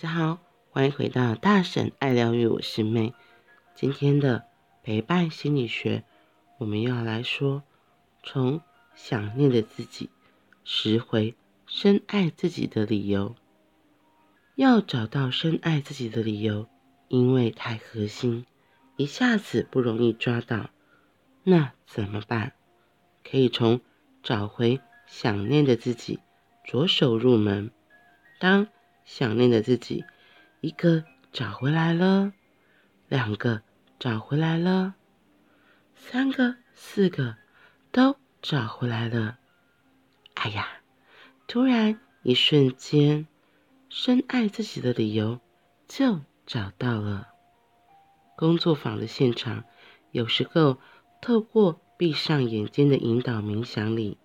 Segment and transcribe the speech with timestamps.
[0.00, 0.38] 大家好，
[0.70, 3.14] 欢迎回到大婶爱疗愈，我是妹。
[3.74, 4.44] 今天的
[4.84, 6.04] 陪伴心理学，
[6.58, 7.64] 我们要来说，
[8.22, 8.60] 从
[8.94, 10.08] 想念的自己
[10.62, 11.34] 拾回
[11.66, 13.34] 深爱自己的理由。
[14.54, 16.68] 要找到深爱自己的理由，
[17.08, 18.46] 因为太核心，
[18.94, 20.70] 一下子不容易抓到。
[21.42, 22.52] 那怎么办？
[23.28, 23.80] 可以从
[24.22, 26.20] 找回想念的自己
[26.64, 27.72] 着手入门。
[28.38, 28.68] 当
[29.10, 30.04] 想念的自己
[30.60, 32.34] 一个找回来了，
[33.08, 33.62] 两个
[33.98, 34.96] 找回来了，
[35.94, 37.36] 三个、四个
[37.90, 39.38] 都找回来了。
[40.34, 40.68] 哎呀，
[41.46, 43.26] 突然一瞬间，
[43.88, 45.40] 深爱自己的理由
[45.88, 47.28] 就找到了。
[48.36, 49.64] 工作坊的现场，
[50.10, 50.78] 有时候
[51.22, 54.18] 透过闭上眼睛的引导冥想里，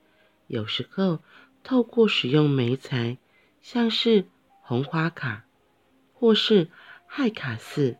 [0.47, 1.19] 有时候
[1.63, 3.17] 透过使用媒材，
[3.61, 4.27] 像是
[4.63, 5.45] 红花卡
[6.13, 6.71] 或是
[7.05, 7.97] 海卡四，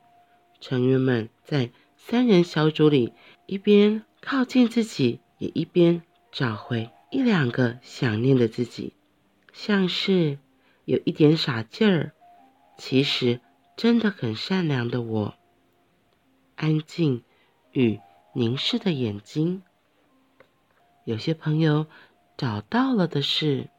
[0.59, 3.14] 成员们在三人小组里，
[3.45, 8.94] 一边靠近自己，也一边找回一两个想念的自己，
[9.52, 10.39] 像是
[10.86, 12.14] 有一点傻劲儿，
[12.78, 13.39] 其实
[13.78, 15.36] 真的很善良的我，
[16.56, 17.23] 安静
[17.73, 18.00] 与。
[18.36, 19.61] 凝视的眼睛，
[21.03, 21.86] 有些朋友
[22.36, 23.69] 找到了的是，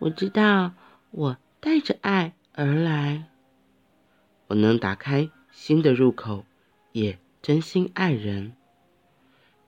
[0.00, 0.74] 我知道
[1.10, 3.24] 我带着爱而来，
[4.46, 6.44] 我能打开新的入口，
[6.92, 8.54] 也真心爱人。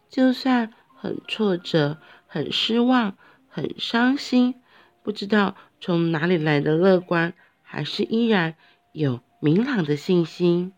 [0.08, 3.16] 就算很挫折、很失望、
[3.48, 4.60] 很伤心，
[5.02, 8.56] 不知道从哪里来的乐观，还是依然
[8.92, 10.72] 有明朗的信心。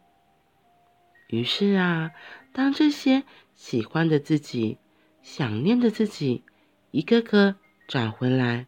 [1.29, 2.11] 于是啊。
[2.55, 3.23] 当这些
[3.55, 4.77] 喜欢的自己、
[5.23, 6.45] 想念的自己
[6.91, 7.57] 一个个
[7.89, 8.67] 找回来，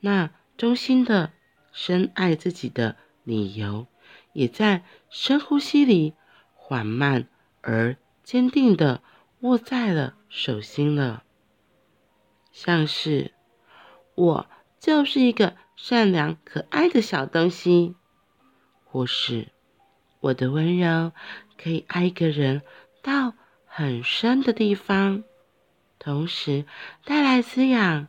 [0.00, 1.30] 那衷心的
[1.72, 3.86] 深爱自己的理由，
[4.32, 6.14] 也在深呼吸里
[6.54, 7.28] 缓慢
[7.60, 9.02] 而坚定的
[9.40, 11.24] 握在了手心了。
[12.52, 13.32] 像是
[14.14, 14.46] 我
[14.78, 17.94] 就是一个善良可爱的小东西，
[18.84, 19.48] 或是
[20.20, 21.12] 我的温柔
[21.56, 22.62] 可以爱一个人。
[23.02, 23.32] 到
[23.64, 25.24] 很深的地方，
[25.98, 26.66] 同时
[27.04, 28.08] 带来滋养。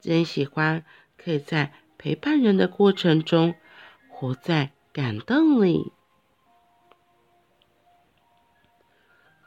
[0.00, 0.82] 真喜欢
[1.18, 1.74] 可以在
[2.04, 3.54] 陪伴人的过程中，
[4.10, 5.90] 活在感动里。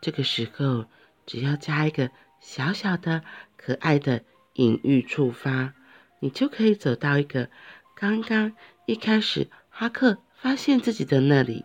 [0.01, 0.87] 这个时候，
[1.27, 2.09] 只要加一个
[2.39, 3.23] 小小的、
[3.57, 4.23] 可爱的
[4.53, 5.75] 隐喻触发，
[6.19, 7.51] 你就可以走到一个
[7.95, 8.53] 刚刚
[8.87, 11.63] 一开始哈克发现自己的那里。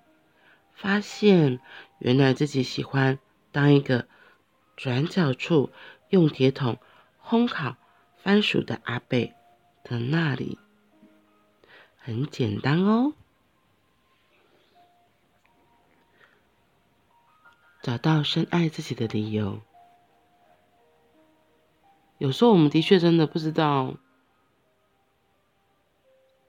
[0.74, 1.58] 发现
[2.00, 3.18] 原来自己喜欢
[3.50, 4.06] 当一个
[4.76, 5.72] 转角处
[6.10, 6.76] 用铁桶
[7.24, 7.78] 烘烤
[8.22, 9.32] 番薯的阿贝
[9.84, 10.58] 的那里，
[12.02, 13.14] 很简单哦。
[17.82, 19.60] 找到深爱自己的理由，
[22.18, 23.94] 有时候我们的确真的不知道，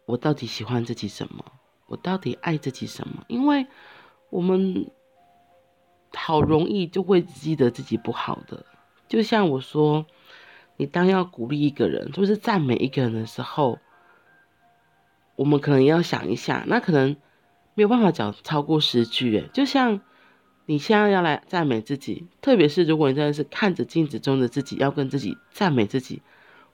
[0.06, 1.46] 我到底喜欢自己什么，
[1.88, 3.68] 我到底爱自己什么，因为。
[4.30, 4.90] 我们
[6.12, 8.66] 好容易就会记得自己不好的，
[9.08, 10.08] 就像我说，
[10.76, 13.78] 你当要鼓励一个人，就是赞美一个人的时候，
[15.36, 17.16] 我们可能要想一下，那可能
[17.74, 19.38] 没有办法讲超过十句。
[19.38, 20.02] 诶，就像
[20.66, 26.22] 你现在要来赞美自己，特别是如果你真的是看着镜子中的自己，要跟自己赞美自己，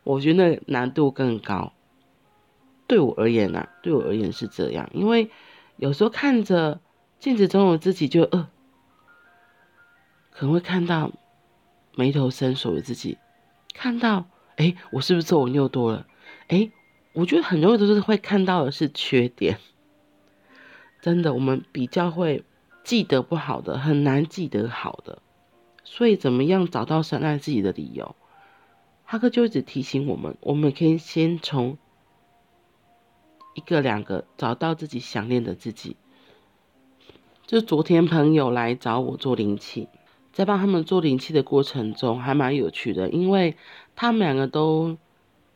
[0.03, 1.73] 我觉得那难度更高。
[2.87, 5.29] 对我而言啊，对我而言是这样，因为
[5.77, 6.79] 有时候看着。
[7.19, 8.47] 镜子中的自己就呃，
[10.31, 11.11] 可能会看到
[11.93, 13.17] 眉头深锁的自己，
[13.73, 16.07] 看到哎，我是不是皱纹又多了？
[16.47, 16.71] 哎，
[17.19, 19.57] 我觉得很容易都是会看到的是缺点。
[21.01, 22.43] 真的，我们比较会
[22.83, 25.21] 记得不好的，很难记得好的。
[25.83, 28.15] 所以，怎么样找到深爱自己的理由？
[29.03, 31.77] 哈克就一直提醒我们，我们可以先从
[33.55, 35.97] 一个、两个找到自己想念的自己。
[37.47, 39.89] 就昨天朋友来找我做灵气，
[40.31, 43.57] 在帮他们做灵气的过程中，还蛮有趣的，因为
[43.95, 44.97] 他们两个都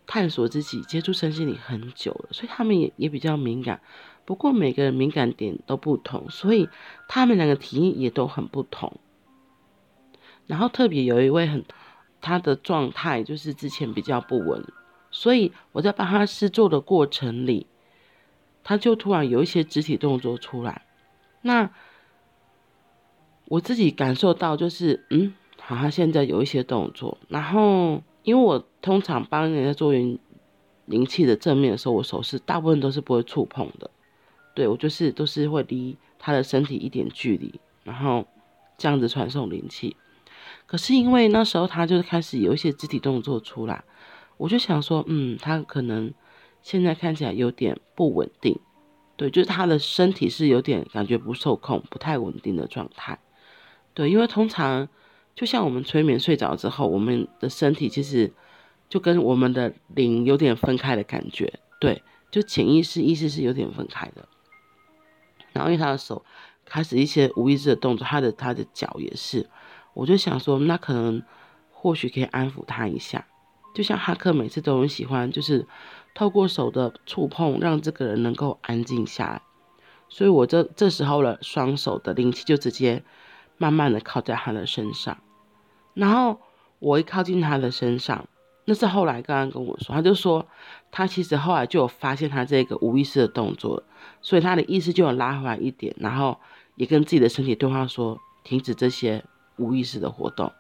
[0.05, 3.81] 探索自己、接触身心灵很久了，所以他们也也比较敏感。
[4.25, 6.69] 不过每个人敏感点都不同，所以
[7.07, 9.00] 他们两个体验也都很不同。
[10.47, 11.63] 然后特别有一位很，
[12.21, 14.65] 他的状态就是之前比较不稳，
[15.11, 17.67] 所以我在帮他试做的过程里，
[18.63, 20.83] 他就突然有一些肢体动作出来。
[21.41, 21.69] 那
[23.45, 27.17] 我自己感受到就是，嗯，好像现在有一些动作。
[27.27, 33.89] 然后，因为我通常帮人家做灵气的正面的时候，我手势大部分都是不会触碰的。
[34.53, 38.25] 对，我就是都是会离他的身体一点距离，然后
[38.77, 39.95] 这样子传送灵气。
[40.65, 43.83] 可是因为那时候他就是开始有一些肢体动作出来，
[44.37, 46.13] 我就想说，嗯，他可能
[46.61, 48.59] 现在看起来有点不稳定，
[49.15, 53.19] 对，就是他的身体是有点感觉不受控、不太稳定的状态。
[53.93, 54.87] 对，因为通常
[55.35, 58.31] 就像我们催眠睡着之后，我们的身体其实
[58.88, 64.27] 就跟我们的灵有点分开的感觉，对，就潜意识、意识是有点分开的。
[65.51, 66.24] 然后因为他的手
[66.65, 69.50] 开始一些无意识的动作，他的他的脚也是，
[69.95, 71.24] 我就想说，那可能
[71.71, 73.25] 或许可以安抚他一下，
[73.74, 75.65] 就像哈克每次都很喜欢，就是
[76.13, 79.41] 透过手的触碰，让这个人能够安静下来。
[80.09, 83.03] 所以我这这时候的双手的灵气就直接。
[83.56, 85.19] 慢慢的靠在他的身上，
[85.94, 86.40] 然后
[86.80, 88.28] 我一靠近他的身上，
[88.66, 90.45] 那是后来刚刚跟我说，他就说
[90.92, 93.84] 他其实后来就有发现他这个无意识的动作，
[94.22, 96.40] 所以他的意识就有拉回来一点，然后
[96.75, 99.24] 也跟自己的身体对话说停止这些
[99.57, 100.51] 无意识的活动，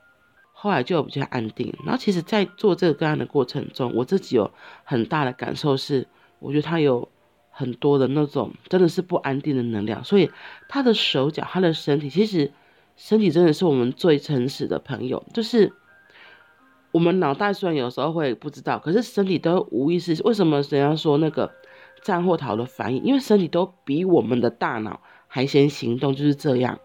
[0.51, 1.73] 后来就有比较安定。
[1.83, 4.51] 然后其实，在做这个个案的过程中，我自己有
[4.83, 6.07] 很大的感受是，
[6.39, 7.09] 我觉得他有
[7.49, 10.29] 很多的那种真的是不安定的能量，所以
[10.69, 12.51] 他的手脚、他的身体其实。
[12.95, 15.73] 身体真的是我们最诚实的朋友，就是
[16.91, 20.21] 我们脑袋虽然有时候会不知道，可是身体都无意识。
[20.23, 21.51] 为什么人家说那个
[22.03, 23.03] 战或逃的反应？
[23.03, 26.79] 因为身体都比我们的大脑还先行动，就是这样。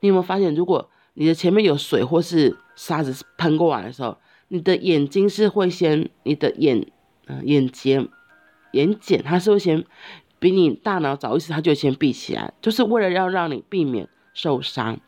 [0.00, 4.18] 你有没有发现，如果你的前面有水或是沙子喷过来的时候，
[4.48, 6.86] 你的眼睛是会先，你的眼
[7.26, 8.06] 嗯眼睫
[8.72, 9.84] 眼睑它是会先
[10.38, 15.00] 比你大脑早意识，它就先闭起来，就是为了要让你避免受伤。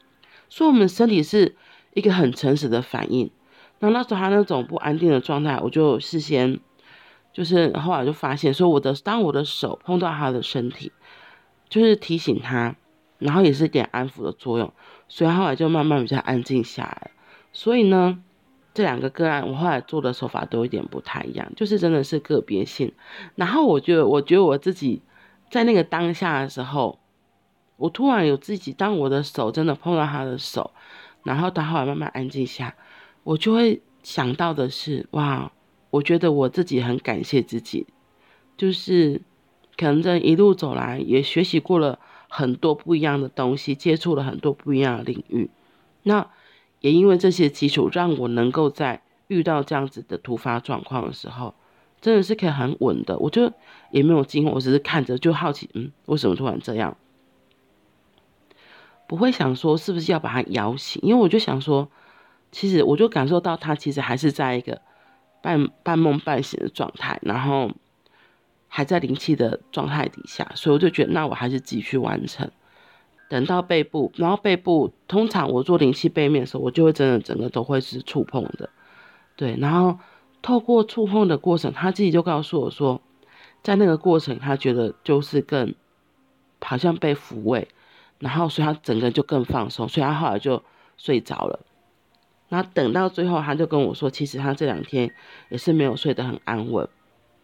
[0.48, 1.56] 所以，我们身体是
[1.94, 3.30] 一个很诚实的反应。
[3.78, 6.58] 然后那时候他那种不安定的状态，我就事先
[7.32, 10.90] 就是后来就发现，说我的当我的手碰到他的身体，
[11.68, 12.74] 就是提醒他，
[13.18, 14.72] 然后也是一点安抚的作用，
[15.06, 17.10] 所以后来就慢慢比较安静下来。
[17.52, 18.20] 所以呢，
[18.74, 22.92] 这两个个案我后来做的手法都有点不太一样，就是真的是个别性。
[23.36, 25.02] 然后我觉得，我觉得我自己
[25.50, 26.98] 在那个当下的时候。
[27.78, 30.72] 我突然有自己，当我的手真的碰到他的手，
[31.22, 32.74] 然后他后来慢慢安静下，
[33.22, 35.50] 我就会想到的是，哇，
[35.90, 37.86] 我觉得我自己很感谢自己，
[38.56, 39.22] 就是
[39.76, 41.98] 可能这一路走来也学习过了
[42.28, 45.48] 很多不一样的东西，接触了很多不一样的领域，
[46.02, 46.28] 那
[46.80, 51.54] 也因为这些基础，让我能够在遇到这样子的突发状况的时候，
[52.00, 53.52] 真的是可以很稳的，我就
[53.92, 56.96] 也没有惊，我只是看着就好奇，嗯，为什么突然这样？
[59.08, 61.88] 不会想说是不是要把他摇醒，因为我就想说，
[62.52, 64.80] 其实我就感受到他其实还是在一个
[65.42, 67.70] 半半梦半醒的状态，然后
[68.68, 72.50] 还在灵气的状态底下，所以我就觉得那我还是继续完成。
[73.30, 78.68] 等到背部，然后背部通常我做灵气背面的时候，我就会真的整个都会是触碰的，
[79.36, 79.98] 对，然后
[80.42, 83.00] 透过触碰的过程，他自己就告诉我说，
[83.62, 85.74] 在那个过程他觉得就是更
[86.60, 87.68] 好像被抚慰。
[88.18, 90.62] 然后，所以他整个人就更放松，所以他后来就
[90.96, 91.60] 睡着了。
[92.48, 95.14] 然后等到最后，他就跟我说，其实他这两天
[95.50, 96.88] 也是没有睡得很安稳。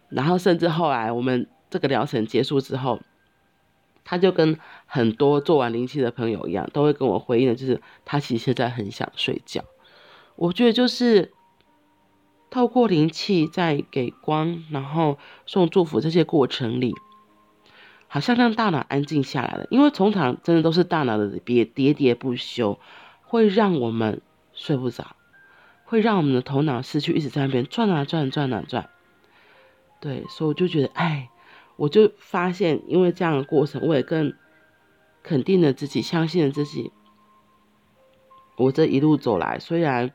[0.09, 2.99] 然后，甚至后来我们这个疗程结束之后，
[4.03, 9.63] 他就跟很多做完灵气的朋友一样，都会跟我回应的，就是他其实现在很想睡觉。
[10.35, 11.31] 我觉得就是
[12.49, 16.93] 透过灵气在给光，然后送祝福这些过程里。
[18.15, 22.79] 好像让大脑安静下来了，因为通常真的都是大脑的别喋喋不休，
[23.23, 24.21] 会让我们
[24.53, 25.17] 睡不着，
[25.83, 28.89] 会让我们的头脑失去一直在那边转啊转转啊转。
[29.99, 31.29] 对，所以我就觉得，哎，
[31.75, 34.33] 我就发现，因为这样的过程，我也更
[35.21, 36.93] 肯定了自己，相信了自己。
[38.55, 40.13] 我这一路走来，虽然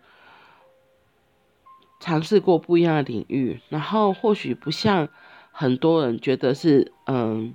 [2.01, 5.11] 尝试过不一样的领域，然后或许不像
[5.53, 7.55] 很多人觉得是，嗯。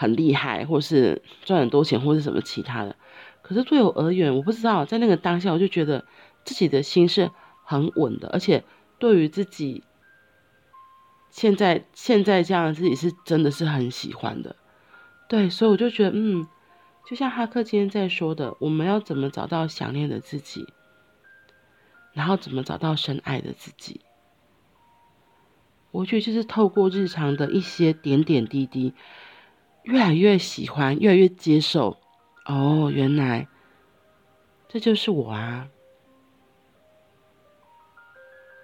[0.00, 2.96] 很厉害，或是赚很多钱，或是什么其他的。
[3.42, 6.06] 可是对我而言，我不知道，在那个当下，我就觉得
[6.42, 7.30] 自己的心是
[7.64, 8.64] 很稳的，而且
[8.98, 9.84] 对于自己
[11.28, 14.56] 现在现在这样自己是真的是很喜欢的。
[15.28, 16.48] 对，所以我就觉得，嗯，
[17.06, 20.66] 就像哈克今天在说的，我们要怎么找到想念的自己，
[22.14, 24.00] 然后怎么找到深爱的自己。
[25.90, 28.94] 我觉得就是透过日常的一些点点滴滴。
[29.90, 31.96] 越来越喜欢，越来越接受。
[32.46, 33.48] 哦，原来
[34.68, 35.68] 这就是我啊！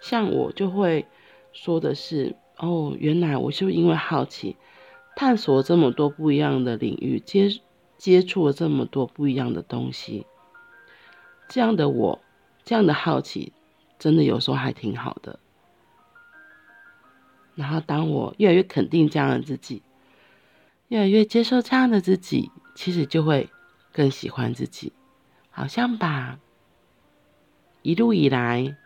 [0.00, 1.06] 像我就会
[1.52, 4.56] 说的是，哦，原来我就因为好奇，
[5.16, 7.48] 探索了这么多不一样的领域，接
[7.98, 10.26] 接触了这么多不一样的东西。
[11.48, 12.20] 这样的我，
[12.64, 13.52] 这样的好奇，
[13.98, 15.38] 真的有时候还挺好的。
[17.56, 19.82] 然后，当我越来越肯定这样的自己，
[20.88, 23.50] 越来越接受这样的自己，其实就会
[23.92, 24.92] 更喜欢自己。
[25.50, 26.38] 好像把
[27.82, 28.76] 一路以来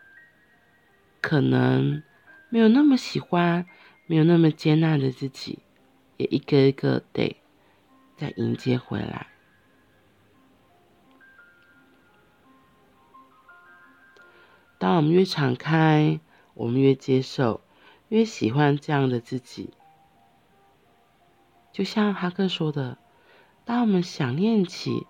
[1.19, 2.01] 可能
[2.49, 3.65] 没有那么喜欢、
[4.07, 5.59] 没有那么接纳的自己，
[6.17, 7.41] 也一个一个得
[8.15, 9.27] 再迎接回来。
[14.77, 16.19] 当我们越敞开，
[16.55, 17.61] 我们越接受。
[18.07, 19.69] 越喜欢这样的自己，
[21.71, 22.97] 就像哈克说的，
[23.63, 25.07] 当我们想念起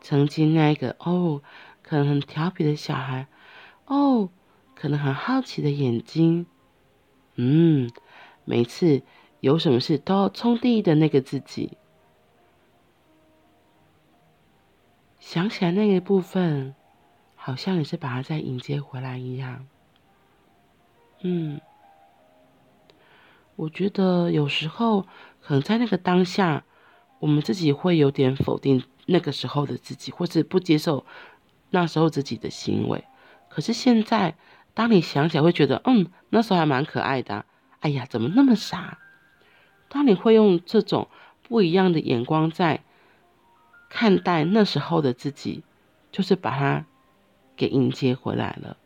[0.00, 1.42] 曾经那个哦，
[1.82, 3.26] 可能很调皮的小孩，
[3.86, 4.30] 哦，
[4.74, 6.46] 可能很好奇的眼睛，
[7.34, 7.90] 嗯，
[8.44, 9.02] 每次
[9.40, 11.76] 有什么事都要冲第一的那个自己，
[15.18, 16.74] 想起来那个部分，
[17.34, 19.66] 好像也是把它再迎接回来一样，
[21.22, 21.60] 嗯。
[23.58, 25.06] 我觉得有时候
[25.46, 26.64] 可能在那个当下，
[27.20, 31.06] 我们自己会有点否定那个时候的自己，或是不接受
[31.70, 33.04] 那时候自己的行为。
[33.48, 34.34] 可是现在，
[34.74, 37.44] 当你想起来，会觉得，嗯，那时候还蛮可爱的啊。
[37.78, 38.98] 哎呀，怎么那么傻？
[39.88, 41.06] 当你会用这种
[41.44, 42.82] 不一样的眼光在
[43.88, 45.62] 看待那时候的自己，
[46.10, 46.86] 就是把它
[47.54, 48.76] 给迎接回来了。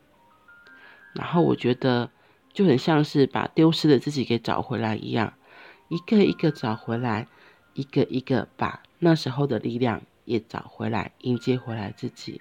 [1.14, 2.10] 然后我觉得。
[2.52, 5.34] 就很像是把丢失的自己给找回来一样，
[5.90, 7.28] 一个一个找回来，
[7.74, 12.40] 一个一个把那时候的力量也找回来，迎接回来自己。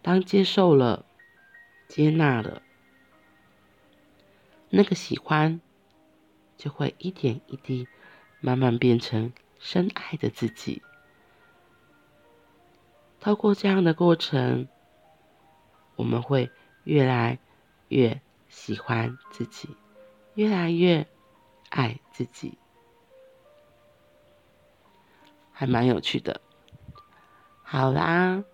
[0.00, 1.04] 当接受了、
[1.86, 2.62] 接纳了，
[4.70, 5.60] 那个喜欢
[6.56, 7.86] 就会一点一滴
[8.40, 10.80] 慢慢变成深爱的自己。
[13.20, 14.66] 透过这样的过程，
[15.96, 16.50] 我们会。
[16.84, 17.38] 越来
[17.88, 19.74] 越喜欢自己，
[20.34, 21.06] 越来越
[21.70, 22.58] 爱自己，
[25.52, 26.40] 还蛮有趣的。
[27.62, 28.44] 好啦，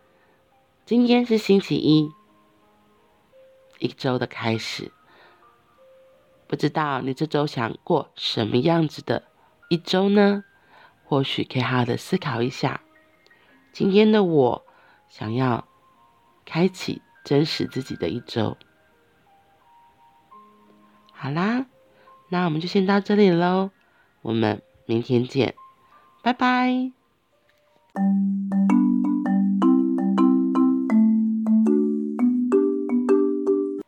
[0.84, 2.10] 今天是星期一，
[3.78, 4.92] 一周的开始。
[6.46, 9.25] 不知道你这周想过什么样子的
[9.68, 10.44] 一周呢？
[11.04, 12.80] 或许可以好好的思考一下。
[13.72, 14.66] 今天的我
[15.08, 15.66] 想要
[16.44, 17.02] 开启。
[17.22, 18.56] 真实自己的一周，
[21.23, 21.67] 好啦，
[22.31, 23.71] 那我们就先到这里喽，
[24.23, 25.55] 我们明天见，
[26.23, 26.93] 拜拜。